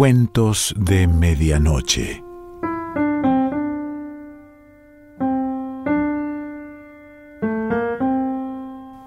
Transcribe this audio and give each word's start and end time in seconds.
Cuentos 0.00 0.74
de 0.78 1.06
Medianoche. 1.06 2.24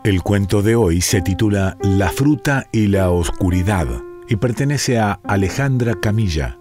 El 0.04 0.22
cuento 0.22 0.62
de 0.62 0.76
hoy 0.76 1.02
se 1.02 1.24
titula 1.24 1.78
La 1.82 2.10
fruta 2.12 2.68
y 2.72 2.86
la 2.90 3.10
oscuridad 3.10 3.88
y 4.30 4.36
pertenece 4.36 5.00
a 5.00 5.14
Alejandra 5.24 5.96
Camilla. 6.00 6.60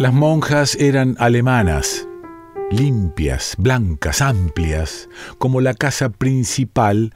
Las 0.00 0.14
monjas 0.14 0.76
eran 0.76 1.14
alemanas, 1.18 2.08
limpias, 2.70 3.54
blancas, 3.58 4.22
amplias, 4.22 5.10
como 5.36 5.60
la 5.60 5.74
casa 5.74 6.08
principal 6.08 7.12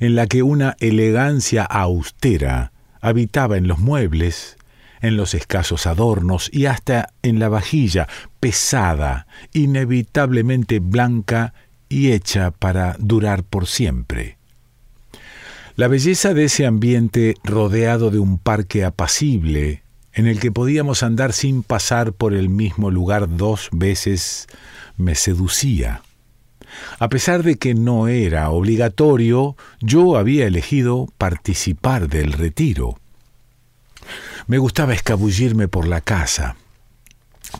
en 0.00 0.16
la 0.16 0.26
que 0.26 0.42
una 0.42 0.76
elegancia 0.80 1.64
austera 1.64 2.72
habitaba 3.00 3.56
en 3.56 3.68
los 3.68 3.78
muebles, 3.78 4.58
en 5.00 5.16
los 5.16 5.32
escasos 5.32 5.86
adornos 5.86 6.50
y 6.52 6.66
hasta 6.66 7.08
en 7.22 7.38
la 7.38 7.48
vajilla 7.48 8.06
pesada, 8.38 9.26
inevitablemente 9.54 10.78
blanca 10.78 11.54
y 11.88 12.12
hecha 12.12 12.50
para 12.50 12.96
durar 12.98 13.44
por 13.44 13.66
siempre. 13.66 14.36
La 15.74 15.88
belleza 15.88 16.34
de 16.34 16.44
ese 16.44 16.66
ambiente 16.66 17.36
rodeado 17.44 18.10
de 18.10 18.18
un 18.18 18.36
parque 18.36 18.84
apacible, 18.84 19.85
en 20.16 20.26
el 20.26 20.40
que 20.40 20.50
podíamos 20.50 21.02
andar 21.02 21.34
sin 21.34 21.62
pasar 21.62 22.14
por 22.14 22.32
el 22.32 22.48
mismo 22.48 22.90
lugar 22.90 23.36
dos 23.36 23.68
veces, 23.70 24.46
me 24.96 25.14
seducía. 25.14 26.00
A 26.98 27.10
pesar 27.10 27.42
de 27.42 27.56
que 27.56 27.74
no 27.74 28.08
era 28.08 28.48
obligatorio, 28.48 29.56
yo 29.80 30.16
había 30.16 30.46
elegido 30.46 31.06
participar 31.18 32.08
del 32.08 32.32
retiro. 32.32 32.98
Me 34.46 34.56
gustaba 34.56 34.94
escabullirme 34.94 35.68
por 35.68 35.86
la 35.86 36.00
casa, 36.00 36.56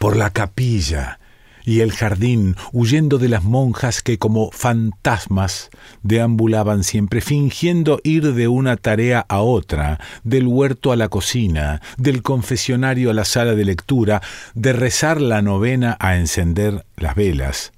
por 0.00 0.16
la 0.16 0.30
capilla, 0.30 1.20
y 1.66 1.80
el 1.80 1.92
jardín, 1.92 2.56
huyendo 2.72 3.18
de 3.18 3.28
las 3.28 3.42
monjas 3.42 4.00
que 4.00 4.18
como 4.18 4.52
fantasmas 4.52 5.68
deambulaban 6.04 6.84
siempre, 6.84 7.20
fingiendo 7.20 8.00
ir 8.04 8.34
de 8.34 8.46
una 8.46 8.76
tarea 8.76 9.26
a 9.28 9.40
otra, 9.40 9.98
del 10.22 10.46
huerto 10.46 10.92
a 10.92 10.96
la 10.96 11.08
cocina, 11.08 11.82
del 11.98 12.22
confesionario 12.22 13.10
a 13.10 13.14
la 13.14 13.24
sala 13.24 13.56
de 13.56 13.64
lectura, 13.64 14.22
de 14.54 14.72
rezar 14.72 15.20
la 15.20 15.42
novena 15.42 15.96
a 15.98 16.16
encender 16.16 16.86
las 16.96 17.16
velas. 17.16 17.72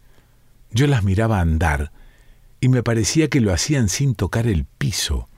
Yo 0.70 0.86
las 0.86 1.02
miraba 1.02 1.41
andar 1.41 1.91
y 2.61 2.69
me 2.69 2.83
parecía 2.83 3.28
que 3.28 3.41
lo 3.41 3.55
hacían 3.55 3.89
sin 3.89 4.14
tocar 4.14 4.47
el 4.47 4.67
piso, 4.67 5.30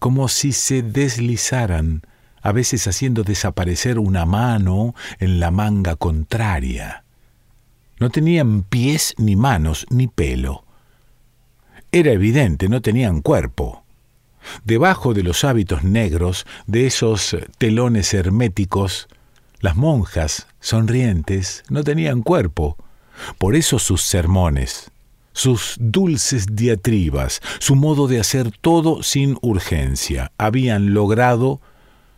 como 0.00 0.26
si 0.26 0.50
se 0.52 0.82
deslizaran, 0.82 2.02
a 2.42 2.50
veces 2.50 2.88
haciendo 2.88 3.22
desaparecer 3.22 4.00
una 4.00 4.26
mano 4.26 4.96
en 5.20 5.38
la 5.38 5.52
manga 5.52 5.94
contraria. 5.94 7.04
No 8.02 8.10
tenían 8.10 8.64
pies 8.64 9.14
ni 9.16 9.36
manos 9.36 9.86
ni 9.88 10.08
pelo. 10.08 10.64
Era 11.92 12.10
evidente, 12.10 12.68
no 12.68 12.82
tenían 12.82 13.20
cuerpo. 13.20 13.84
Debajo 14.64 15.14
de 15.14 15.22
los 15.22 15.44
hábitos 15.44 15.84
negros, 15.84 16.44
de 16.66 16.86
esos 16.86 17.36
telones 17.58 18.12
herméticos, 18.12 19.06
las 19.60 19.76
monjas, 19.76 20.48
sonrientes, 20.58 21.62
no 21.68 21.84
tenían 21.84 22.22
cuerpo. 22.22 22.76
Por 23.38 23.54
eso 23.54 23.78
sus 23.78 24.02
sermones, 24.02 24.90
sus 25.32 25.76
dulces 25.78 26.56
diatribas, 26.56 27.40
su 27.60 27.76
modo 27.76 28.08
de 28.08 28.18
hacer 28.18 28.50
todo 28.50 29.04
sin 29.04 29.38
urgencia, 29.42 30.32
habían 30.38 30.92
logrado 30.92 31.60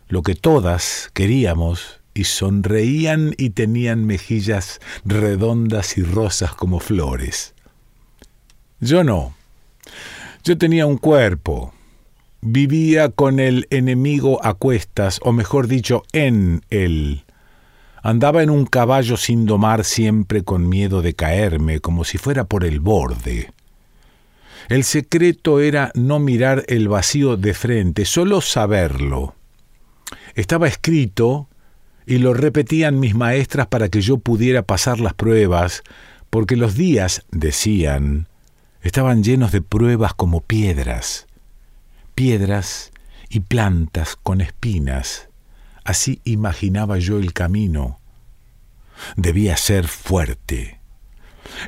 lo 0.07 0.23
que 0.23 0.33
todas 0.33 1.11
queríamos 1.13 2.01
y 2.15 2.23
sonreían 2.23 3.35
y 3.37 3.51
tenían 3.51 4.05
mejillas 4.05 4.79
redondas 5.03 5.99
y 5.99 6.01
rosas 6.01 6.55
como 6.55 6.79
flores. 6.79 7.53
Yo 8.79 9.03
no. 9.03 9.35
Yo 10.43 10.57
tenía 10.57 10.87
un 10.87 10.97
cuerpo. 10.97 11.73
Vivía 12.41 13.09
con 13.09 13.39
el 13.39 13.67
enemigo 13.69 14.43
a 14.43 14.53
cuestas, 14.53 15.19
o 15.23 15.33
mejor 15.33 15.67
dicho, 15.67 16.03
en 16.13 16.63
él. 16.69 17.25
Andaba 18.01 18.43
en 18.43 18.49
un 18.49 18.65
caballo 18.65 19.17
sin 19.17 19.45
domar 19.45 19.83
siempre 19.83 20.43
con 20.43 20.69
miedo 20.69 21.01
de 21.01 21.15
caerme, 21.15 21.79
como 21.79 22.05
si 22.05 22.17
fuera 22.17 22.45
por 22.45 22.63
el 22.63 22.79
borde. 22.79 23.51
El 24.69 24.83
secreto 24.83 25.59
era 25.59 25.91
no 25.95 26.19
mirar 26.19 26.63
el 26.67 26.87
vacío 26.87 27.35
de 27.35 27.53
frente, 27.53 28.05
solo 28.05 28.41
saberlo. 28.41 29.35
Estaba 30.35 30.67
escrito 30.67 31.49
y 32.05 32.19
lo 32.19 32.33
repetían 32.33 32.99
mis 32.99 33.15
maestras 33.15 33.67
para 33.67 33.89
que 33.89 34.01
yo 34.01 34.17
pudiera 34.17 34.63
pasar 34.63 34.99
las 34.99 35.13
pruebas, 35.13 35.83
porque 36.29 36.55
los 36.55 36.75
días, 36.75 37.25
decían, 37.31 38.27
estaban 38.81 39.23
llenos 39.23 39.51
de 39.51 39.61
pruebas 39.61 40.13
como 40.13 40.41
piedras, 40.41 41.27
piedras 42.13 42.91
y 43.29 43.41
plantas 43.41 44.15
con 44.15 44.41
espinas. 44.41 45.29
Así 45.83 46.21
imaginaba 46.23 46.97
yo 46.97 47.19
el 47.19 47.33
camino. 47.33 47.99
Debía 49.17 49.57
ser 49.57 49.87
fuerte. 49.87 50.79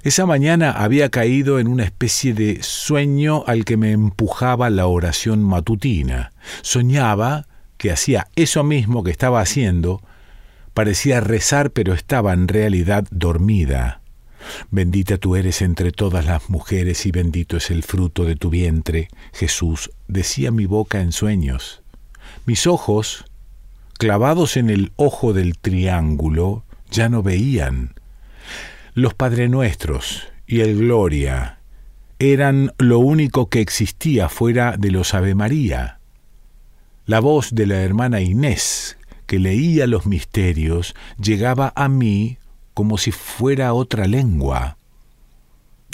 Esa 0.04 0.25
mañana 0.25 0.72
había 0.72 1.09
caído 1.09 1.59
en 1.59 1.68
una 1.68 1.84
especie 1.84 2.34
de 2.34 2.62
sueño 2.62 3.44
al 3.48 3.64
que 3.64 3.78
me 3.78 3.92
empujaba 3.92 4.69
la 4.69 4.88
oración 4.88 5.44
matutina. 5.44 6.34
Soñaba 6.62 7.48
que 7.78 7.92
hacía 7.92 8.28
eso 8.36 8.64
mismo 8.64 9.04
que 9.04 9.12
estaba 9.12 9.40
haciendo, 9.40 10.02
Parecía 10.78 11.22
rezar, 11.22 11.72
pero 11.72 11.96
estaba 11.96 12.34
en 12.34 12.48
realidad 12.48 13.08
dormida. 13.10 14.02
Bendita 14.70 15.18
tú 15.18 15.36
eres 15.36 15.64
entre 15.64 15.92
todas 15.92 16.28
las 16.28 16.52
mujeres 16.52 17.08
y 17.08 17.12
bendito 17.12 17.58
es 17.58 17.72
el 17.72 17.82
fruto 17.82 18.26
de 18.26 18.36
tu 18.36 18.52
vientre, 18.52 19.08
Jesús, 19.34 19.90
decía 20.08 20.52
mi 20.52 20.68
boca 20.68 21.02
en 21.02 21.14
sueños. 21.14 21.82
Mis 22.46 22.68
ojos, 22.68 23.26
clavados 23.98 24.56
en 24.56 24.70
el 24.70 24.92
ojo 24.98 25.34
del 25.34 25.58
triángulo, 25.58 26.64
ya 26.92 27.10
no 27.10 27.24
veían. 27.24 27.96
Los 28.94 29.16
Padre 29.16 29.50
Nuestros 29.50 30.28
y 30.46 30.60
el 30.60 30.78
Gloria 30.78 31.58
eran 32.20 32.72
lo 32.78 33.00
único 33.00 33.50
que 33.50 33.62
existía 33.62 34.30
fuera 34.30 34.78
de 34.78 34.92
los 34.92 35.16
Ave 35.16 35.34
María. 35.34 35.98
La 37.08 37.20
voz 37.20 37.56
de 37.56 37.66
la 37.66 37.82
hermana 37.82 38.22
Inés, 38.22 38.97
que 39.28 39.40
leía 39.40 39.86
los 39.86 40.08
misterios 40.08 40.96
llegaba 41.22 41.74
a 41.76 41.88
mí 41.90 42.38
como 42.74 42.98
si 42.98 43.12
fuera 43.12 43.74
otra 43.74 44.08
lengua. 44.08 44.78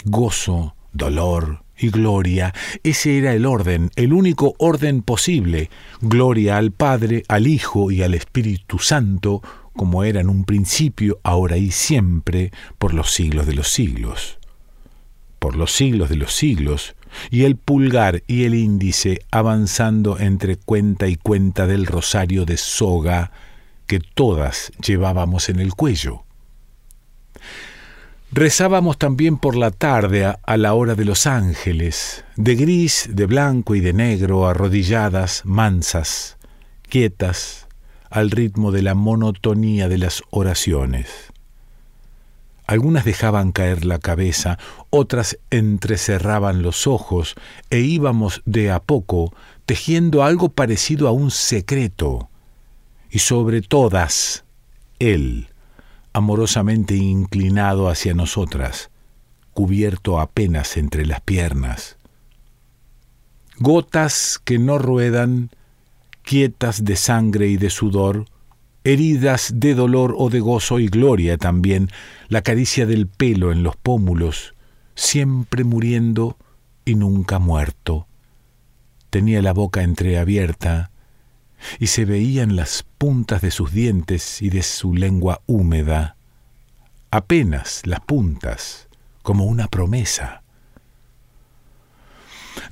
Gozo, 0.04 0.74
dolor 0.92 1.64
y 1.76 1.90
gloria, 1.90 2.54
ese 2.82 3.18
era 3.18 3.34
el 3.34 3.46
orden, 3.46 3.90
el 3.96 4.12
único 4.12 4.54
orden 4.58 5.02
posible. 5.02 5.70
Gloria 6.00 6.56
al 6.56 6.70
Padre, 6.70 7.24
al 7.28 7.46
Hijo 7.46 7.90
y 7.90 8.02
al 8.02 8.14
Espíritu 8.14 8.78
Santo, 8.78 9.42
como 9.74 10.04
era 10.04 10.20
en 10.20 10.28
un 10.28 10.44
principio, 10.44 11.18
ahora 11.24 11.56
y 11.56 11.70
siempre, 11.72 12.52
por 12.78 12.94
los 12.94 13.10
siglos 13.12 13.46
de 13.46 13.54
los 13.54 13.68
siglos. 13.68 14.38
Por 15.40 15.56
los 15.56 15.72
siglos 15.72 16.08
de 16.08 16.16
los 16.16 16.32
siglos, 16.32 16.94
y 17.30 17.44
el 17.44 17.56
pulgar 17.56 18.22
y 18.26 18.44
el 18.44 18.54
índice 18.54 19.20
avanzando 19.30 20.18
entre 20.18 20.56
cuenta 20.56 21.06
y 21.08 21.16
cuenta 21.16 21.66
del 21.66 21.86
rosario 21.86 22.44
de 22.44 22.56
soga 22.56 23.30
que 23.86 24.00
todas 24.00 24.72
llevábamos 24.84 25.48
en 25.48 25.60
el 25.60 25.74
cuello. 25.74 26.24
Rezábamos 28.32 28.98
también 28.98 29.36
por 29.36 29.54
la 29.54 29.70
tarde 29.70 30.24
a, 30.24 30.56
la 30.56 30.74
hora 30.74 30.96
de 30.96 31.04
los 31.04 31.26
ángeles, 31.26 32.24
de 32.34 32.56
gris, 32.56 33.08
de 33.12 33.26
blanco 33.26 33.76
y 33.76 33.80
de 33.80 33.92
negro, 33.92 34.48
arrodilladas, 34.48 35.42
mansas, 35.44 36.36
quietas, 36.88 37.68
al 38.10 38.32
ritmo 38.32 38.72
de 38.72 38.82
la 38.82 38.94
monotonía 38.94 39.88
de 39.88 39.98
las 39.98 40.22
oraciones. 40.30 41.32
Algunas 42.66 43.04
dejaban 43.04 43.52
caer 43.52 43.84
la 43.84 43.98
cabeza, 43.98 44.58
otras 44.90 45.38
entrecerraban 45.50 46.62
los 46.62 46.86
ojos, 46.86 47.34
e 47.70 47.80
íbamos 47.80 48.42
de 48.46 48.70
a 48.70 48.80
poco 48.80 49.34
tejiendo 49.66 50.22
algo 50.22 50.48
parecido 50.50 51.08
a 51.08 51.12
un 51.12 51.30
secreto. 51.30 52.30
Y 53.10 53.18
sobre 53.20 53.60
todas, 53.62 54.44
Él, 54.98 55.48
amorosamente 56.12 56.94
inclinado 56.94 57.88
hacia 57.88 58.14
nosotras, 58.14 58.90
cubierto 59.52 60.18
apenas 60.18 60.76
entre 60.76 61.04
las 61.04 61.20
piernas. 61.20 61.96
Gotas 63.58 64.40
que 64.42 64.58
no 64.58 64.78
ruedan, 64.78 65.50
quietas 66.22 66.84
de 66.84 66.96
sangre 66.96 67.48
y 67.48 67.56
de 67.56 67.70
sudor, 67.70 68.26
heridas 68.84 69.52
de 69.56 69.74
dolor 69.74 70.14
o 70.16 70.28
de 70.28 70.40
gozo 70.40 70.78
y 70.78 70.88
gloria 70.88 71.38
también, 71.38 71.90
la 72.28 72.42
caricia 72.42 72.86
del 72.86 73.08
pelo 73.08 73.50
en 73.50 73.62
los 73.62 73.76
pómulos, 73.76 74.54
siempre 74.94 75.64
muriendo 75.64 76.36
y 76.84 76.94
nunca 76.94 77.38
muerto. 77.38 78.06
Tenía 79.10 79.40
la 79.42 79.52
boca 79.52 79.82
entreabierta 79.82 80.90
y 81.78 81.86
se 81.86 82.04
veían 82.04 82.56
las 82.56 82.84
puntas 82.98 83.40
de 83.40 83.50
sus 83.50 83.72
dientes 83.72 84.42
y 84.42 84.50
de 84.50 84.62
su 84.62 84.94
lengua 84.94 85.40
húmeda, 85.46 86.16
apenas 87.10 87.82
las 87.86 88.00
puntas, 88.00 88.88
como 89.22 89.46
una 89.46 89.68
promesa. 89.68 90.43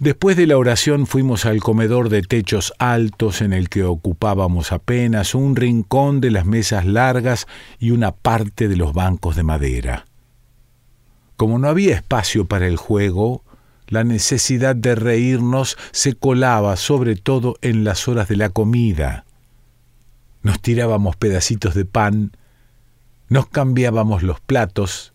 Después 0.00 0.36
de 0.36 0.46
la 0.46 0.56
oración 0.56 1.06
fuimos 1.06 1.44
al 1.44 1.60
comedor 1.60 2.08
de 2.08 2.22
techos 2.22 2.72
altos 2.78 3.42
en 3.42 3.52
el 3.52 3.68
que 3.68 3.84
ocupábamos 3.84 4.72
apenas 4.72 5.34
un 5.34 5.56
rincón 5.56 6.20
de 6.20 6.30
las 6.30 6.46
mesas 6.46 6.86
largas 6.86 7.46
y 7.78 7.90
una 7.90 8.12
parte 8.12 8.68
de 8.68 8.76
los 8.76 8.92
bancos 8.92 9.36
de 9.36 9.42
madera. 9.42 10.06
Como 11.36 11.58
no 11.58 11.68
había 11.68 11.94
espacio 11.94 12.46
para 12.46 12.66
el 12.66 12.76
juego, 12.76 13.42
la 13.88 14.04
necesidad 14.04 14.74
de 14.74 14.94
reírnos 14.94 15.76
se 15.90 16.14
colaba 16.14 16.76
sobre 16.76 17.16
todo 17.16 17.56
en 17.60 17.84
las 17.84 18.08
horas 18.08 18.28
de 18.28 18.36
la 18.36 18.48
comida. 18.48 19.24
Nos 20.42 20.60
tirábamos 20.60 21.16
pedacitos 21.16 21.74
de 21.74 21.84
pan, 21.84 22.36
nos 23.28 23.46
cambiábamos 23.48 24.22
los 24.22 24.40
platos, 24.40 25.11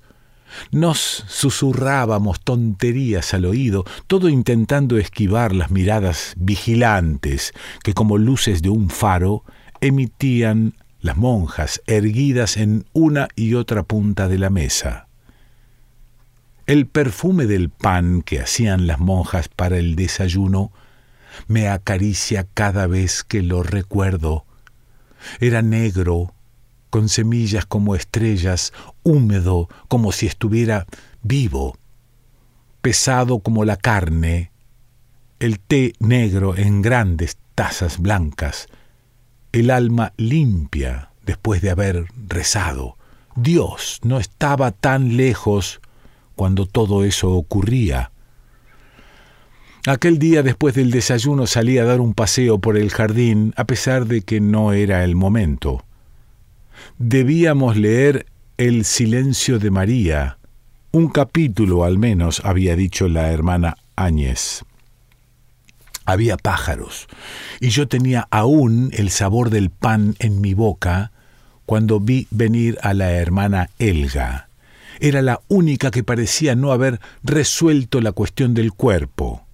nos 0.71 1.25
susurrábamos 1.27 2.39
tonterías 2.41 3.33
al 3.33 3.45
oído, 3.45 3.85
todo 4.07 4.29
intentando 4.29 4.97
esquivar 4.97 5.53
las 5.53 5.71
miradas 5.71 6.33
vigilantes 6.37 7.53
que 7.83 7.93
como 7.93 8.17
luces 8.17 8.61
de 8.61 8.69
un 8.69 8.89
faro 8.89 9.43
emitían 9.81 10.73
las 11.01 11.17
monjas 11.17 11.81
erguidas 11.85 12.57
en 12.57 12.85
una 12.93 13.27
y 13.35 13.53
otra 13.53 13.83
punta 13.83 14.27
de 14.27 14.39
la 14.39 14.49
mesa. 14.49 15.07
El 16.65 16.85
perfume 16.85 17.45
del 17.45 17.69
pan 17.69 18.21
que 18.21 18.41
hacían 18.41 18.87
las 18.87 18.99
monjas 18.99 19.47
para 19.47 19.77
el 19.77 19.95
desayuno 19.95 20.71
me 21.47 21.69
acaricia 21.69 22.45
cada 22.53 22.87
vez 22.87 23.23
que 23.23 23.41
lo 23.41 23.63
recuerdo. 23.63 24.45
Era 25.39 25.61
negro, 25.61 26.33
con 26.89 27.09
semillas 27.09 27.65
como 27.65 27.95
estrellas, 27.95 28.73
húmedo 29.03 29.69
como 29.87 30.11
si 30.11 30.27
estuviera 30.27 30.85
vivo, 31.21 31.77
pesado 32.81 33.39
como 33.39 33.65
la 33.65 33.77
carne, 33.77 34.51
el 35.39 35.59
té 35.59 35.93
negro 35.99 36.55
en 36.55 36.81
grandes 36.81 37.37
tazas 37.55 37.99
blancas, 37.99 38.67
el 39.51 39.71
alma 39.71 40.13
limpia 40.17 41.11
después 41.25 41.61
de 41.61 41.69
haber 41.69 42.05
rezado. 42.27 42.97
Dios 43.35 43.99
no 44.03 44.19
estaba 44.19 44.71
tan 44.71 45.17
lejos 45.17 45.81
cuando 46.35 46.65
todo 46.65 47.03
eso 47.03 47.31
ocurría. 47.31 48.11
Aquel 49.85 50.19
día 50.19 50.43
después 50.43 50.75
del 50.75 50.91
desayuno 50.91 51.47
salí 51.47 51.77
a 51.77 51.85
dar 51.85 52.01
un 52.01 52.13
paseo 52.13 52.59
por 52.59 52.77
el 52.77 52.89
jardín 52.89 53.53
a 53.55 53.65
pesar 53.65 54.05
de 54.05 54.21
que 54.21 54.41
no 54.41 54.73
era 54.73 55.03
el 55.03 55.15
momento 55.15 55.86
debíamos 56.97 57.77
leer 57.77 58.25
El 58.57 58.83
silencio 58.83 59.59
de 59.59 59.69
María, 59.69 60.39
un 60.91 61.09
capítulo 61.09 61.83
al 61.83 61.99
menos, 61.99 62.41
había 62.43 62.75
dicho 62.75 63.07
la 63.07 63.31
hermana 63.31 63.77
Áñez. 63.95 64.63
Había 66.05 66.37
pájaros, 66.37 67.07
y 67.59 67.69
yo 67.69 67.87
tenía 67.87 68.27
aún 68.31 68.89
el 68.93 69.11
sabor 69.11 69.51
del 69.51 69.69
pan 69.69 70.15
en 70.19 70.41
mi 70.41 70.55
boca 70.55 71.11
cuando 71.67 71.99
vi 71.99 72.27
venir 72.31 72.79
a 72.81 72.93
la 72.93 73.11
hermana 73.11 73.69
Elga. 73.77 74.49
Era 74.99 75.21
la 75.21 75.41
única 75.49 75.91
que 75.91 76.03
parecía 76.03 76.55
no 76.55 76.71
haber 76.71 76.99
resuelto 77.21 78.01
la 78.01 78.13
cuestión 78.13 78.55
del 78.55 78.73
cuerpo. 78.73 79.45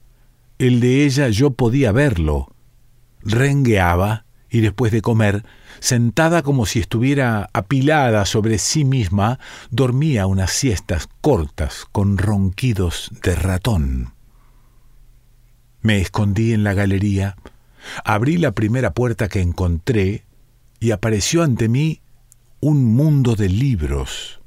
El 0.59 0.79
de 0.79 1.03
ella 1.03 1.27
yo 1.27 1.51
podía 1.51 1.91
verlo. 1.91 2.53
Rengueaba 3.21 4.22
y 4.53 4.61
después 4.61 4.91
de 4.91 5.01
comer 5.01 5.44
sentada 5.79 6.44
como 6.44 6.67
si 6.67 6.79
estuviera 6.79 7.50
apilada 7.53 8.23
sobre 8.27 8.59
sí 8.59 8.85
misma, 8.85 9.39
dormía 9.71 10.27
unas 10.27 10.51
siestas 10.51 11.09
cortas 11.21 11.88
con 11.91 12.19
ronquidos 12.19 13.09
de 13.23 13.33
ratón. 13.33 14.13
Me 15.81 16.00
escondí 16.00 16.53
en 16.53 16.63
la 16.63 16.75
galería, 16.75 17.35
abrí 18.05 18.38
la 18.38 18.51
primera 18.51 18.94
puerta 18.94 19.27
que 19.27 19.41
encontré 19.41 20.23
y 20.79 20.91
apareció 20.91 21.41
ante 21.41 21.67
mí 21.67 22.01
un 22.59 22.85
mundo 22.94 23.35
de 23.35 23.50
libros. 23.50 24.39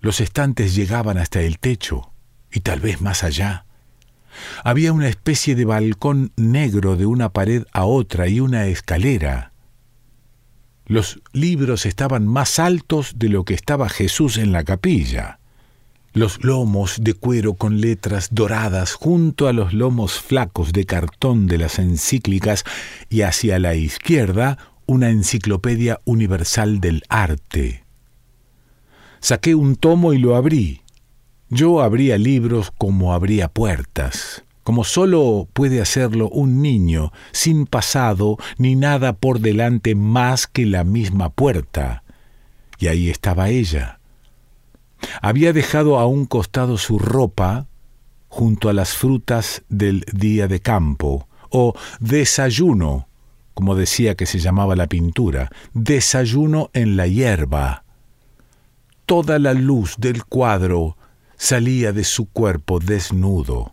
Los 0.00 0.20
estantes 0.20 0.74
llegaban 0.74 1.16
hasta 1.16 1.40
el 1.40 1.58
techo 1.58 2.12
y 2.52 2.60
tal 2.60 2.80
vez 2.80 3.00
más 3.00 3.24
allá. 3.24 3.64
Había 4.64 4.92
una 4.92 5.08
especie 5.08 5.54
de 5.54 5.64
balcón 5.64 6.32
negro 6.36 6.96
de 6.96 7.06
una 7.06 7.32
pared 7.32 7.64
a 7.72 7.84
otra 7.84 8.28
y 8.28 8.40
una 8.40 8.66
escalera. 8.66 9.52
Los 10.86 11.20
libros 11.32 11.86
estaban 11.86 12.26
más 12.26 12.58
altos 12.58 13.12
de 13.16 13.28
lo 13.28 13.44
que 13.44 13.54
estaba 13.54 13.88
Jesús 13.88 14.38
en 14.38 14.50
la 14.52 14.64
capilla. 14.64 15.38
Los 16.12 16.42
lomos 16.42 16.96
de 17.00 17.14
cuero 17.14 17.54
con 17.54 17.80
letras 17.80 18.30
doradas 18.32 18.94
junto 18.94 19.46
a 19.46 19.52
los 19.52 19.72
lomos 19.72 20.20
flacos 20.20 20.72
de 20.72 20.86
cartón 20.86 21.46
de 21.46 21.58
las 21.58 21.78
encíclicas 21.78 22.64
y 23.08 23.22
hacia 23.22 23.60
la 23.60 23.76
izquierda 23.76 24.58
una 24.86 25.10
enciclopedia 25.10 26.00
universal 26.04 26.80
del 26.80 27.04
arte. 27.08 27.84
Saqué 29.20 29.54
un 29.54 29.76
tomo 29.76 30.12
y 30.12 30.18
lo 30.18 30.34
abrí. 30.34 30.82
Yo 31.50 31.82
abría 31.82 32.16
libros 32.16 32.70
como 32.70 33.12
abría 33.12 33.48
puertas 33.48 34.44
como 34.70 34.84
solo 34.84 35.48
puede 35.52 35.80
hacerlo 35.80 36.28
un 36.28 36.62
niño, 36.62 37.12
sin 37.32 37.66
pasado 37.66 38.36
ni 38.56 38.76
nada 38.76 39.14
por 39.14 39.40
delante 39.40 39.96
más 39.96 40.46
que 40.46 40.64
la 40.64 40.84
misma 40.84 41.30
puerta. 41.30 42.04
Y 42.78 42.86
ahí 42.86 43.10
estaba 43.10 43.48
ella. 43.48 43.98
Había 45.22 45.52
dejado 45.52 45.98
a 45.98 46.06
un 46.06 46.24
costado 46.24 46.78
su 46.78 47.00
ropa 47.00 47.66
junto 48.28 48.68
a 48.68 48.72
las 48.72 48.94
frutas 48.94 49.64
del 49.68 50.04
día 50.12 50.46
de 50.46 50.60
campo, 50.60 51.26
o 51.48 51.74
desayuno, 51.98 53.08
como 53.54 53.74
decía 53.74 54.14
que 54.14 54.26
se 54.26 54.38
llamaba 54.38 54.76
la 54.76 54.86
pintura, 54.86 55.50
desayuno 55.74 56.70
en 56.74 56.96
la 56.96 57.08
hierba. 57.08 57.82
Toda 59.04 59.40
la 59.40 59.52
luz 59.52 59.96
del 59.98 60.24
cuadro 60.24 60.96
salía 61.40 61.92
de 61.92 62.04
su 62.04 62.26
cuerpo 62.26 62.80
desnudo. 62.80 63.72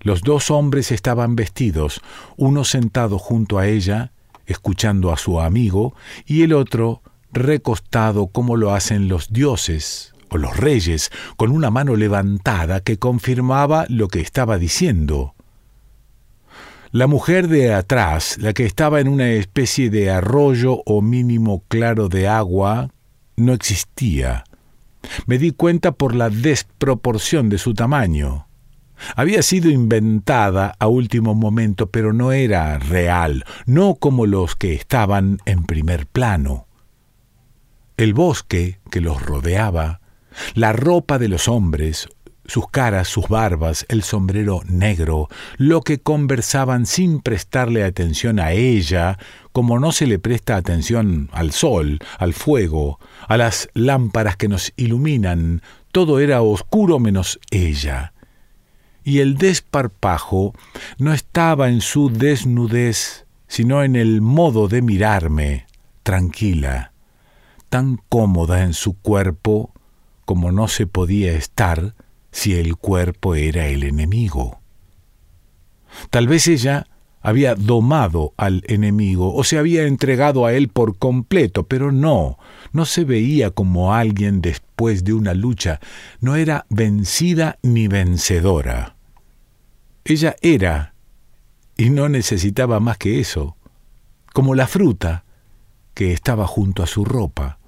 Los 0.00 0.22
dos 0.22 0.50
hombres 0.50 0.90
estaban 0.90 1.36
vestidos, 1.36 2.02
uno 2.36 2.64
sentado 2.64 3.20
junto 3.20 3.60
a 3.60 3.68
ella, 3.68 4.10
escuchando 4.46 5.12
a 5.12 5.16
su 5.16 5.40
amigo, 5.40 5.94
y 6.26 6.42
el 6.42 6.52
otro 6.52 7.00
recostado 7.32 8.26
como 8.26 8.56
lo 8.56 8.74
hacen 8.74 9.06
los 9.06 9.32
dioses 9.32 10.14
o 10.30 10.36
los 10.36 10.56
reyes, 10.56 11.12
con 11.36 11.52
una 11.52 11.70
mano 11.70 11.94
levantada 11.94 12.80
que 12.80 12.98
confirmaba 12.98 13.86
lo 13.88 14.08
que 14.08 14.20
estaba 14.20 14.58
diciendo. 14.58 15.36
La 16.90 17.06
mujer 17.06 17.46
de 17.46 17.72
atrás, 17.72 18.36
la 18.40 18.52
que 18.52 18.66
estaba 18.66 19.00
en 19.00 19.06
una 19.06 19.30
especie 19.30 19.90
de 19.90 20.10
arroyo 20.10 20.82
o 20.86 21.02
mínimo 21.02 21.62
claro 21.68 22.08
de 22.08 22.26
agua, 22.26 22.90
no 23.36 23.52
existía. 23.52 24.42
Me 25.26 25.38
di 25.38 25.50
cuenta 25.50 25.92
por 25.92 26.14
la 26.14 26.30
desproporción 26.30 27.48
de 27.48 27.58
su 27.58 27.74
tamaño. 27.74 28.48
Había 29.16 29.42
sido 29.42 29.70
inventada 29.70 30.74
a 30.78 30.86
último 30.86 31.34
momento, 31.34 31.90
pero 31.90 32.12
no 32.12 32.32
era 32.32 32.78
real, 32.78 33.44
no 33.66 33.96
como 33.96 34.26
los 34.26 34.54
que 34.54 34.74
estaban 34.74 35.38
en 35.44 35.64
primer 35.64 36.06
plano. 36.06 36.66
El 37.96 38.14
bosque 38.14 38.80
que 38.90 39.00
los 39.00 39.20
rodeaba, 39.20 40.00
la 40.54 40.72
ropa 40.72 41.18
de 41.18 41.28
los 41.28 41.48
hombres, 41.48 42.08
sus 42.44 42.68
caras, 42.68 43.08
sus 43.08 43.28
barbas, 43.28 43.86
el 43.88 44.02
sombrero 44.02 44.62
negro, 44.66 45.28
lo 45.56 45.82
que 45.82 46.00
conversaban 46.00 46.86
sin 46.86 47.20
prestarle 47.20 47.84
atención 47.84 48.40
a 48.40 48.52
ella, 48.52 49.18
como 49.52 49.78
no 49.78 49.92
se 49.92 50.06
le 50.06 50.18
presta 50.18 50.56
atención 50.56 51.28
al 51.32 51.52
sol, 51.52 51.98
al 52.18 52.34
fuego, 52.34 52.98
a 53.28 53.36
las 53.36 53.68
lámparas 53.74 54.36
que 54.36 54.48
nos 54.48 54.72
iluminan, 54.76 55.62
todo 55.92 56.20
era 56.20 56.42
oscuro 56.42 56.98
menos 56.98 57.38
ella. 57.50 58.12
Y 59.04 59.18
el 59.18 59.36
desparpajo 59.36 60.54
no 60.98 61.12
estaba 61.12 61.68
en 61.68 61.80
su 61.80 62.10
desnudez, 62.10 63.26
sino 63.46 63.82
en 63.82 63.96
el 63.96 64.20
modo 64.20 64.68
de 64.68 64.80
mirarme, 64.80 65.66
tranquila, 66.02 66.92
tan 67.68 67.98
cómoda 68.08 68.62
en 68.62 68.74
su 68.74 68.94
cuerpo 68.94 69.72
como 70.24 70.52
no 70.52 70.68
se 70.68 70.86
podía 70.86 71.32
estar 71.32 71.94
si 72.32 72.54
el 72.54 72.76
cuerpo 72.76 73.36
era 73.36 73.68
el 73.68 73.84
enemigo. 73.84 74.60
Tal 76.10 76.26
vez 76.26 76.48
ella 76.48 76.88
había 77.20 77.54
domado 77.54 78.34
al 78.36 78.64
enemigo 78.66 79.32
o 79.34 79.44
se 79.44 79.58
había 79.58 79.86
entregado 79.86 80.44
a 80.44 80.54
él 80.54 80.68
por 80.68 80.98
completo, 80.98 81.68
pero 81.68 81.92
no, 81.92 82.38
no 82.72 82.84
se 82.84 83.04
veía 83.04 83.50
como 83.50 83.94
alguien 83.94 84.40
después 84.40 85.04
de 85.04 85.12
una 85.12 85.34
lucha, 85.34 85.78
no 86.20 86.34
era 86.34 86.66
vencida 86.68 87.58
ni 87.62 87.86
vencedora. 87.86 88.96
Ella 90.04 90.34
era, 90.40 90.94
y 91.76 91.90
no 91.90 92.08
necesitaba 92.08 92.80
más 92.80 92.98
que 92.98 93.20
eso, 93.20 93.56
como 94.32 94.56
la 94.56 94.66
fruta 94.66 95.24
que 95.94 96.12
estaba 96.12 96.46
junto 96.46 96.82
a 96.82 96.86
su 96.86 97.04
ropa. 97.04 97.58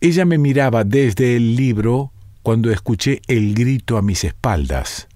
Ella 0.00 0.24
me 0.24 0.38
miraba 0.38 0.84
desde 0.84 1.34
el 1.34 1.56
libro 1.56 2.12
cuando 2.42 2.70
escuché 2.70 3.22
el 3.28 3.54
grito 3.54 3.96
a 3.96 4.02
mis 4.02 4.24
espaldas. 4.24 5.08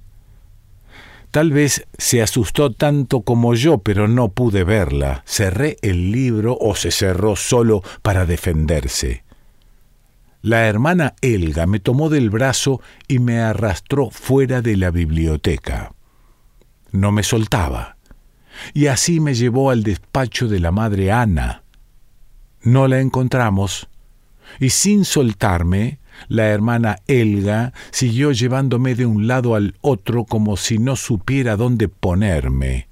Tal 1.31 1.51
vez 1.51 1.87
se 1.99 2.23
asustó 2.23 2.73
tanto 2.73 3.21
como 3.21 3.55
yo, 3.55 3.79
pero 3.79 4.09
no 4.09 4.31
pude 4.31 4.65
verla. 4.65 5.23
Cerré 5.27 5.77
el 5.83 6.11
libro 6.11 6.57
o 6.59 6.75
se 6.75 6.91
cerró 6.91 7.37
solo 7.37 7.83
para 8.03 8.25
defenderse. 8.25 9.25
La 10.41 10.67
hermana 10.67 11.15
Elga 11.21 11.67
me 11.67 11.81
tomó 11.81 12.09
del 12.09 12.31
brazo 12.31 12.81
y 13.09 13.19
me 13.19 13.41
arrastró 13.41 14.11
fuera 14.11 14.63
de 14.63 14.77
la 14.77 14.91
biblioteca. 14.91 15.93
No 16.93 17.13
me 17.13 17.23
soltaba. 17.23 17.97
Y 18.73 18.87
así 18.87 19.21
me 19.21 19.35
llevó 19.35 19.71
al 19.71 19.83
despacho 19.83 20.49
de 20.49 20.61
la 20.61 20.71
madre 20.71 21.13
Ana. 21.13 21.65
No 22.63 22.89
la 22.89 23.01
encontramos, 23.01 23.89
y 24.59 24.71
sin 24.71 25.05
soltarme, 25.05 25.99
la 26.29 26.47
hermana 26.49 26.99
Elga 27.07 27.73
siguió 27.91 28.33
llevándome 28.33 28.95
de 28.95 29.07
un 29.07 29.27
lado 29.27 29.55
al 29.55 29.75
otro 29.81 30.25
como 30.25 30.57
si 30.57 30.79
no 30.79 30.97
supiera 30.97 31.57
dónde 31.57 31.89
ponerme. 31.89 32.89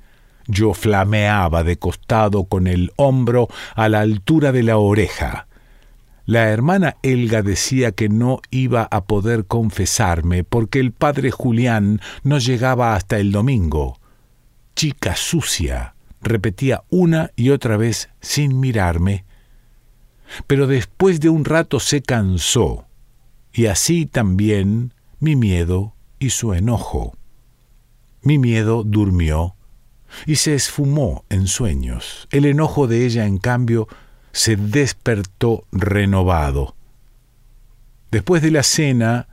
Yo 0.46 0.74
flameaba 0.74 1.64
de 1.64 1.78
costado 1.78 2.44
con 2.44 2.66
el 2.66 2.92
hombro 2.96 3.48
a 3.74 3.88
la 3.88 4.00
altura 4.00 4.52
de 4.52 4.62
la 4.62 4.76
oreja. 4.76 5.46
La 6.26 6.48
hermana 6.50 6.96
Elga 7.02 7.42
decía 7.42 7.92
que 7.92 8.08
no 8.08 8.40
iba 8.50 8.88
a 8.90 9.04
poder 9.04 9.46
confesarme 9.46 10.44
porque 10.44 10.80
el 10.80 10.92
padre 10.92 11.30
Julián 11.30 12.00
no 12.22 12.38
llegaba 12.38 12.94
hasta 12.94 13.18
el 13.18 13.30
domingo. 13.30 13.98
Chica 14.74 15.16
sucia, 15.16 15.94
repetía 16.22 16.82
una 16.88 17.30
y 17.36 17.50
otra 17.50 17.76
vez 17.76 18.08
sin 18.20 18.58
mirarme. 18.58 19.24
Pero 20.46 20.66
después 20.66 21.20
de 21.20 21.28
un 21.28 21.44
rato 21.44 21.78
se 21.78 22.00
cansó 22.00 22.86
y 23.54 23.66
así 23.66 24.04
también 24.04 24.92
mi 25.20 25.36
miedo 25.36 25.94
y 26.18 26.30
su 26.30 26.52
enojo. 26.54 27.16
Mi 28.20 28.36
miedo 28.36 28.82
durmió 28.82 29.54
y 30.26 30.36
se 30.36 30.54
esfumó 30.54 31.24
en 31.30 31.46
sueños. 31.46 32.26
El 32.30 32.46
enojo 32.46 32.88
de 32.88 33.06
ella, 33.06 33.26
en 33.26 33.38
cambio, 33.38 33.86
se 34.32 34.56
despertó 34.56 35.64
renovado. 35.70 36.74
Después 38.10 38.42
de 38.42 38.50
la 38.50 38.64
cena 38.64 39.28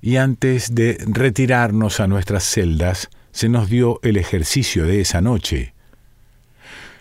y 0.00 0.16
antes 0.16 0.74
de 0.74 0.98
retirarnos 1.06 1.98
a 1.98 2.06
nuestras 2.06 2.44
celdas, 2.44 3.10
se 3.32 3.48
nos 3.48 3.68
dio 3.68 3.98
el 4.02 4.16
ejercicio 4.16 4.86
de 4.86 5.00
esa 5.00 5.20
noche. 5.20 5.74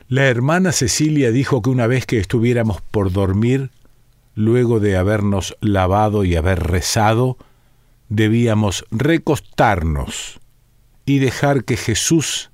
La 0.09 0.25
hermana 0.25 0.71
Cecilia 0.71 1.31
dijo 1.31 1.61
que 1.61 1.69
una 1.69 1.85
vez 1.85 2.05
que 2.05 2.17
estuviéramos 2.17 2.81
por 2.81 3.11
dormir, 3.11 3.69
luego 4.37 4.79
de 4.79 4.95
habernos 4.95 5.57
lavado 5.61 6.23
y 6.23 6.35
haber 6.35 6.59
rezado, 6.59 7.37
debíamos 8.07 8.85
recostarnos 8.91 10.39
y 11.07 11.17
dejar 11.17 11.63
que 11.63 11.75
Jesús 11.75 12.51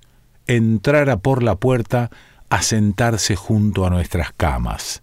entrara 0.47 1.17
por 1.17 1.43
la 1.43 1.55
puerta 1.55 2.09
a 2.49 2.61
sentarse 2.61 3.35
junto 3.35 3.85
a 3.85 3.89
nuestras 3.89 4.31
camas. 4.31 5.01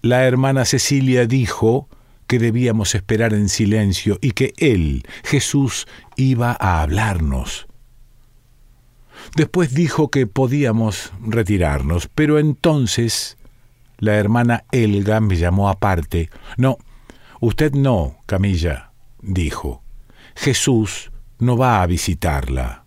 La 0.00 0.24
hermana 0.24 0.64
Cecilia 0.64 1.26
dijo 1.26 1.86
que 2.26 2.38
debíamos 2.38 2.94
esperar 2.94 3.34
en 3.34 3.50
silencio 3.50 4.18
y 4.22 4.30
que 4.30 4.54
Él, 4.56 5.06
Jesús, 5.22 5.86
iba 6.16 6.56
a 6.58 6.80
hablarnos. 6.80 7.66
Después 9.36 9.74
dijo 9.74 10.08
que 10.08 10.26
podíamos 10.26 11.12
retirarnos, 11.20 12.08
pero 12.14 12.38
entonces 12.38 13.37
la 13.98 14.14
hermana 14.14 14.64
Elga 14.72 15.20
me 15.20 15.36
llamó 15.36 15.68
aparte. 15.68 16.30
No, 16.56 16.78
usted 17.40 17.72
no, 17.72 18.16
Camilla, 18.26 18.92
dijo. 19.20 19.82
Jesús 20.34 21.10
no 21.38 21.56
va 21.56 21.82
a 21.82 21.86
visitarla. 21.86 22.84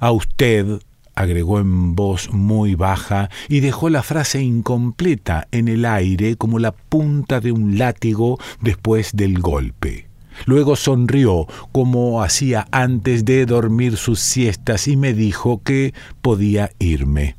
A 0.00 0.10
usted, 0.10 0.80
agregó 1.14 1.60
en 1.60 1.94
voz 1.94 2.30
muy 2.32 2.74
baja, 2.74 3.30
y 3.48 3.60
dejó 3.60 3.88
la 3.88 4.02
frase 4.02 4.42
incompleta 4.42 5.48
en 5.50 5.68
el 5.68 5.84
aire 5.84 6.36
como 6.36 6.58
la 6.58 6.72
punta 6.72 7.40
de 7.40 7.52
un 7.52 7.78
látigo 7.78 8.38
después 8.60 9.10
del 9.14 9.40
golpe. 9.40 10.08
Luego 10.46 10.76
sonrió 10.76 11.46
como 11.72 12.22
hacía 12.22 12.68
antes 12.70 13.24
de 13.24 13.46
dormir 13.46 13.96
sus 13.96 14.20
siestas 14.20 14.86
y 14.86 14.96
me 14.96 15.12
dijo 15.12 15.62
que 15.62 15.94
podía 16.22 16.70
irme. 16.78 17.36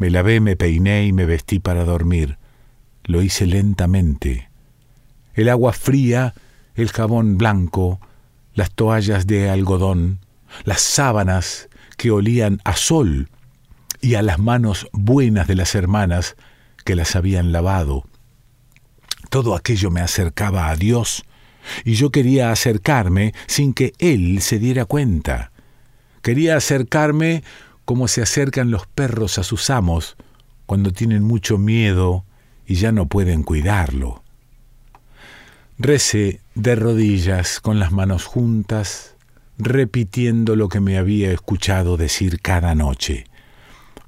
Me 0.00 0.08
lavé, 0.08 0.40
me 0.40 0.56
peiné 0.56 1.04
y 1.04 1.12
me 1.12 1.26
vestí 1.26 1.58
para 1.58 1.84
dormir. 1.84 2.38
Lo 3.04 3.20
hice 3.20 3.44
lentamente. 3.44 4.48
El 5.34 5.50
agua 5.50 5.74
fría, 5.74 6.32
el 6.74 6.88
jabón 6.88 7.36
blanco, 7.36 8.00
las 8.54 8.70
toallas 8.70 9.26
de 9.26 9.50
algodón, 9.50 10.20
las 10.64 10.80
sábanas 10.80 11.68
que 11.98 12.10
olían 12.10 12.62
a 12.64 12.76
sol 12.76 13.28
y 14.00 14.14
a 14.14 14.22
las 14.22 14.38
manos 14.38 14.88
buenas 14.92 15.46
de 15.46 15.54
las 15.54 15.74
hermanas 15.74 16.34
que 16.86 16.96
las 16.96 17.14
habían 17.14 17.52
lavado. 17.52 18.04
Todo 19.28 19.54
aquello 19.54 19.90
me 19.90 20.00
acercaba 20.00 20.70
a 20.70 20.76
Dios 20.76 21.24
y 21.84 21.92
yo 21.92 22.08
quería 22.08 22.52
acercarme 22.52 23.34
sin 23.46 23.74
que 23.74 23.92
Él 23.98 24.40
se 24.40 24.58
diera 24.58 24.86
cuenta. 24.86 25.52
Quería 26.22 26.56
acercarme 26.56 27.44
cómo 27.90 28.06
se 28.06 28.22
acercan 28.22 28.70
los 28.70 28.86
perros 28.86 29.36
a 29.38 29.42
sus 29.42 29.68
amos 29.68 30.16
cuando 30.66 30.92
tienen 30.92 31.24
mucho 31.24 31.58
miedo 31.58 32.24
y 32.64 32.76
ya 32.76 32.92
no 32.92 33.06
pueden 33.06 33.42
cuidarlo. 33.42 34.22
Recé 35.76 36.38
de 36.54 36.76
rodillas 36.76 37.58
con 37.58 37.80
las 37.80 37.90
manos 37.90 38.26
juntas, 38.26 39.16
repitiendo 39.58 40.54
lo 40.54 40.68
que 40.68 40.78
me 40.78 40.98
había 40.98 41.32
escuchado 41.32 41.96
decir 41.96 42.40
cada 42.40 42.76
noche. 42.76 43.24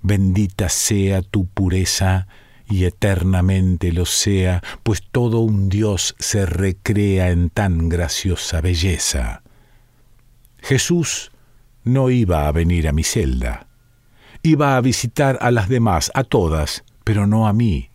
Bendita 0.01 0.69
sea 0.69 1.21
tu 1.21 1.47
pureza 1.47 2.29
y 2.71 2.85
eternamente 2.85 3.91
lo 3.91 4.07
sea, 4.07 4.63
pues 4.85 5.03
todo 5.11 5.41
un 5.41 5.69
Dios 5.69 6.15
se 6.21 6.47
recrea 6.47 7.31
en 7.31 7.51
tan 7.51 7.89
graciosa 7.89 8.61
belleza. 8.61 9.43
Jesús 10.59 11.33
no 11.83 12.11
iba 12.11 12.47
a 12.47 12.53
venir 12.53 12.87
a 12.87 12.93
mi 12.93 13.03
celda 13.03 13.67
iba 14.43 14.77
a 14.77 14.81
visitar 14.81 15.39
a 15.41 15.51
las 15.51 15.69
demás, 15.69 16.11
a 16.15 16.25
todas, 16.25 16.85
pero 17.05 17.27
no 17.27 17.47
a 17.47 17.53
mí. 17.53 17.91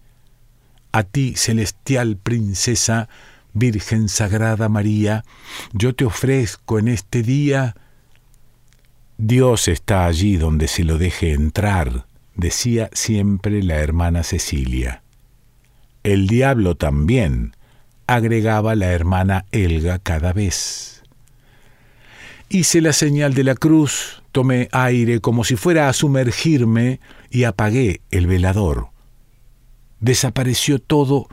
A 0.91 1.03
ti, 1.03 1.35
celestial 1.35 2.17
princesa, 2.17 3.09
Virgen 3.53 4.09
Sagrada 4.09 4.69
María, 4.69 5.23
yo 5.73 5.93
te 5.95 6.05
ofrezco 6.05 6.79
en 6.79 6.87
este 6.87 7.23
día... 7.23 7.75
Dios 9.19 9.67
está 9.67 10.05
allí 10.05 10.37
donde 10.37 10.67
se 10.67 10.83
lo 10.83 10.99
deje 10.99 11.33
entrar, 11.33 12.05
decía 12.35 12.91
siempre 12.93 13.63
la 13.63 13.77
hermana 13.77 14.21
Cecilia. 14.21 15.01
El 16.03 16.27
diablo 16.27 16.77
también, 16.77 17.55
agregaba 18.05 18.75
la 18.75 18.91
hermana 18.91 19.45
Elga 19.51 19.97
cada 19.97 20.33
vez. 20.33 20.96
Hice 22.49 22.79
la 22.79 22.93
señal 22.93 23.33
de 23.33 23.43
la 23.43 23.55
cruz, 23.55 24.23
tomé 24.31 24.69
aire 24.71 25.19
como 25.19 25.43
si 25.43 25.57
fuera 25.57 25.89
a 25.89 25.93
sumergirme 25.93 27.01
y 27.29 27.43
apagué 27.43 28.01
el 28.09 28.25
velador. 28.25 28.89
Desapareció 29.99 30.79
todo 30.79 31.27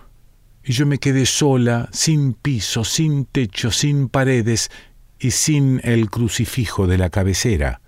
y 0.64 0.72
yo 0.72 0.86
me 0.86 0.98
quedé 0.98 1.26
sola, 1.26 1.88
sin 1.92 2.32
piso, 2.32 2.84
sin 2.84 3.26
techo, 3.26 3.70
sin 3.70 4.08
paredes 4.08 4.70
y 5.20 5.30
sin 5.30 5.80
el 5.84 6.10
crucifijo 6.10 6.88
de 6.88 6.98
la 6.98 7.10
cabecera. 7.10 7.80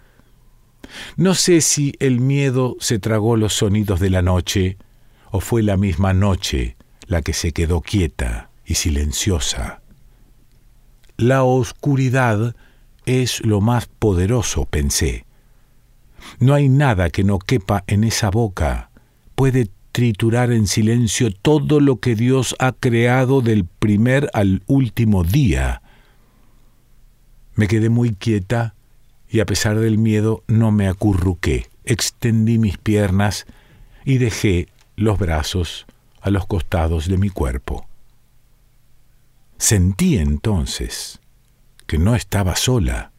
No 1.16 1.34
sé 1.34 1.62
si 1.62 1.94
el 1.98 2.20
miedo 2.20 2.76
se 2.78 3.00
tragó 3.00 3.36
los 3.36 3.54
sonidos 3.54 3.98
de 3.98 4.10
la 4.10 4.22
noche 4.22 4.76
o 5.32 5.40
fue 5.40 5.64
la 5.64 5.76
misma 5.76 6.12
noche 6.12 6.76
la 7.08 7.22
que 7.22 7.32
se 7.32 7.52
quedó 7.52 7.80
quieta 7.80 8.50
y 8.64 8.74
silenciosa. 8.74 9.80
La 11.16 11.42
oscuridad 11.42 12.54
es 13.06 13.44
lo 13.44 13.60
más 13.60 13.86
poderoso, 13.86 14.66
pensé. 14.66 15.24
No 16.38 16.54
hay 16.54 16.68
nada 16.68 17.10
que 17.10 17.24
no 17.24 17.38
quepa 17.38 17.84
en 17.86 18.04
esa 18.04 18.30
boca. 18.30 18.90
Puede 19.34 19.70
triturar 19.92 20.52
en 20.52 20.66
silencio 20.66 21.32
todo 21.32 21.80
lo 21.80 22.00
que 22.00 22.14
Dios 22.14 22.54
ha 22.58 22.72
creado 22.72 23.40
del 23.40 23.64
primer 23.64 24.28
al 24.34 24.62
último 24.66 25.24
día. 25.24 25.80
Me 27.54 27.68
quedé 27.68 27.88
muy 27.88 28.12
quieta 28.12 28.74
y 29.30 29.40
a 29.40 29.46
pesar 29.46 29.78
del 29.78 29.96
miedo 29.96 30.42
no 30.48 30.70
me 30.70 30.88
acurruqué, 30.88 31.68
extendí 31.84 32.58
mis 32.58 32.76
piernas 32.76 33.46
y 34.04 34.18
dejé 34.18 34.68
los 34.96 35.18
brazos 35.18 35.86
a 36.20 36.30
los 36.30 36.46
costados 36.46 37.08
de 37.08 37.16
mi 37.16 37.30
cuerpo. 37.30 37.86
Sentí 39.58 40.18
entonces 40.18 41.20
que 41.86 41.98
no 41.98 42.14
estaba 42.14 42.56
sola. 42.56 43.12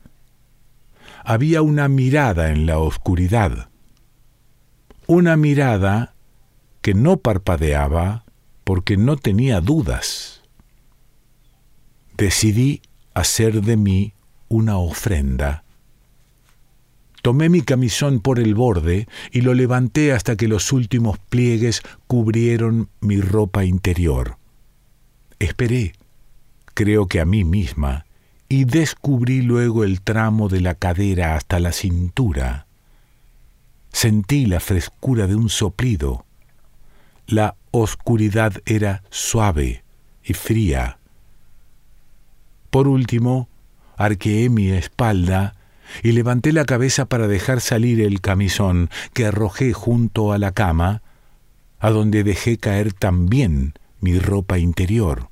Había 1.23 1.61
una 1.61 1.87
mirada 1.87 2.51
en 2.51 2.65
la 2.65 2.79
oscuridad, 2.79 3.69
una 5.07 5.35
mirada 5.37 6.13
que 6.81 6.93
no 6.93 7.17
parpadeaba 7.17 8.25
porque 8.63 8.97
no 8.97 9.17
tenía 9.17 9.61
dudas. 9.61 10.41
Decidí 12.17 12.81
hacer 13.13 13.61
de 13.61 13.77
mí 13.77 14.13
una 14.49 14.77
ofrenda. 14.77 15.63
Tomé 17.21 17.49
mi 17.49 17.61
camisón 17.61 18.21
por 18.21 18.39
el 18.39 18.55
borde 18.55 19.07
y 19.31 19.41
lo 19.41 19.53
levanté 19.53 20.13
hasta 20.13 20.35
que 20.35 20.47
los 20.47 20.71
últimos 20.71 21.17
pliegues 21.17 21.81
cubrieron 22.07 22.89
mi 23.01 23.19
ropa 23.19 23.65
interior. 23.65 24.37
Esperé, 25.39 25.93
creo 26.73 27.07
que 27.07 27.19
a 27.19 27.25
mí 27.25 27.43
misma, 27.43 28.06
y 28.49 28.65
descubrí 28.65 29.41
luego 29.41 29.83
el 29.83 30.01
tramo 30.01 30.47
de 30.49 30.61
la 30.61 30.75
cadera 30.75 31.35
hasta 31.35 31.59
la 31.59 31.71
cintura. 31.71 32.65
Sentí 33.91 34.45
la 34.45 34.59
frescura 34.59 35.27
de 35.27 35.35
un 35.35 35.49
soplido. 35.49 36.25
La 37.25 37.55
oscuridad 37.71 38.53
era 38.65 39.03
suave 39.09 39.83
y 40.23 40.33
fría. 40.33 40.97
Por 42.69 42.87
último, 42.87 43.49
arqueé 43.97 44.49
mi 44.49 44.69
espalda 44.69 45.55
y 46.03 46.11
levanté 46.11 46.53
la 46.53 46.65
cabeza 46.65 47.05
para 47.05 47.27
dejar 47.27 47.61
salir 47.61 48.01
el 48.01 48.21
camisón 48.21 48.89
que 49.13 49.25
arrojé 49.25 49.73
junto 49.73 50.31
a 50.31 50.37
la 50.37 50.51
cama, 50.51 51.01
a 51.79 51.89
donde 51.89 52.23
dejé 52.23 52.57
caer 52.57 52.93
también 52.93 53.73
mi 53.99 54.19
ropa 54.19 54.57
interior. 54.57 55.29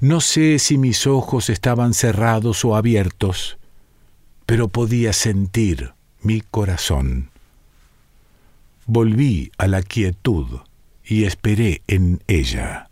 No 0.00 0.20
sé 0.20 0.58
si 0.58 0.78
mis 0.78 1.06
ojos 1.06 1.50
estaban 1.50 1.94
cerrados 1.94 2.64
o 2.64 2.76
abiertos, 2.76 3.58
pero 4.46 4.68
podía 4.68 5.12
sentir 5.12 5.92
mi 6.22 6.40
corazón. 6.40 7.30
Volví 8.86 9.52
a 9.58 9.66
la 9.66 9.82
quietud 9.82 10.60
y 11.04 11.24
esperé 11.24 11.82
en 11.86 12.22
ella. 12.26 12.88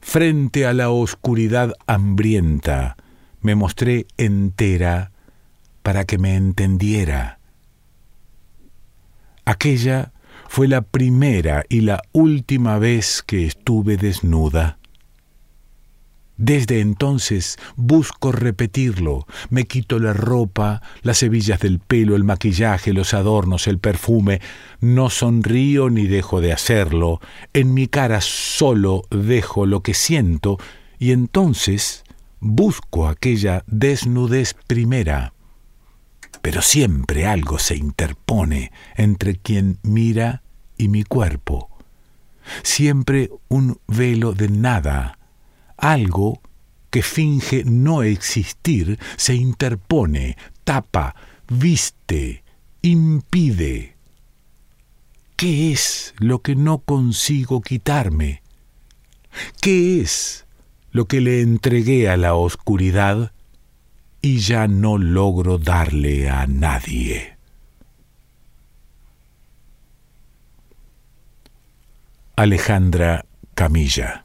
Frente 0.00 0.64
a 0.66 0.72
la 0.72 0.90
oscuridad 0.90 1.74
hambrienta, 1.86 2.96
me 3.42 3.54
mostré 3.54 4.06
entera 4.16 5.12
para 5.82 6.04
que 6.04 6.18
me 6.18 6.34
entendiera. 6.34 7.38
Aquella 9.44 10.12
fue 10.48 10.66
la 10.68 10.80
primera 10.80 11.64
y 11.68 11.82
la 11.82 12.02
última 12.12 12.78
vez 12.78 13.22
que 13.22 13.46
estuve 13.46 13.96
desnuda. 13.96 14.77
Desde 16.38 16.78
entonces 16.78 17.58
busco 17.74 18.30
repetirlo. 18.30 19.26
Me 19.50 19.64
quito 19.64 19.98
la 19.98 20.12
ropa, 20.12 20.82
las 21.02 21.20
hebillas 21.24 21.58
del 21.58 21.80
pelo, 21.80 22.14
el 22.14 22.22
maquillaje, 22.22 22.92
los 22.92 23.12
adornos, 23.12 23.66
el 23.66 23.80
perfume. 23.80 24.40
No 24.80 25.10
sonrío 25.10 25.90
ni 25.90 26.06
dejo 26.06 26.40
de 26.40 26.52
hacerlo. 26.52 27.20
En 27.52 27.74
mi 27.74 27.88
cara 27.88 28.20
solo 28.20 29.02
dejo 29.10 29.66
lo 29.66 29.82
que 29.82 29.94
siento 29.94 30.58
y 31.00 31.10
entonces 31.10 32.04
busco 32.38 33.08
aquella 33.08 33.64
desnudez 33.66 34.54
primera. 34.68 35.32
Pero 36.40 36.62
siempre 36.62 37.26
algo 37.26 37.58
se 37.58 37.74
interpone 37.76 38.70
entre 38.96 39.34
quien 39.34 39.80
mira 39.82 40.44
y 40.76 40.86
mi 40.86 41.02
cuerpo. 41.02 41.68
Siempre 42.62 43.28
un 43.48 43.80
velo 43.88 44.34
de 44.34 44.48
nada 44.48 45.17
algo 45.78 46.42
que 46.90 47.02
finge 47.02 47.64
no 47.64 48.02
existir 48.02 48.98
se 49.16 49.34
interpone, 49.34 50.36
tapa, 50.64 51.14
viste, 51.48 52.42
impide. 52.82 53.96
¿Qué 55.36 55.72
es 55.72 56.14
lo 56.18 56.40
que 56.40 56.56
no 56.56 56.78
consigo 56.78 57.60
quitarme? 57.60 58.42
¿Qué 59.60 60.00
es 60.00 60.46
lo 60.90 61.06
que 61.06 61.20
le 61.20 61.42
entregué 61.42 62.08
a 62.08 62.16
la 62.16 62.34
oscuridad 62.34 63.32
y 64.20 64.38
ya 64.38 64.66
no 64.66 64.98
logro 64.98 65.58
darle 65.58 66.28
a 66.28 66.46
nadie? 66.46 67.36
Alejandra 72.34 73.26
Camilla 73.54 74.24